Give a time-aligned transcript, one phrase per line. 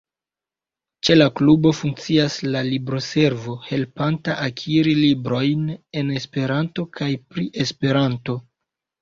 [1.07, 5.69] Ĉe la klubo funkcias la libroservo, helpanta akiri librojn
[6.03, 8.39] en Esperanto kaj pri Esperanto.